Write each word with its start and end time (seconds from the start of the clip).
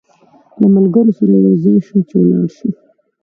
له 0.59 0.67
ملګرو 0.75 1.11
سره 1.19 1.33
یو 1.45 1.53
ځای 1.63 1.77
شوم 1.85 1.99
چې 2.07 2.15
ولاړ 2.17 2.47
شو. 2.57 2.69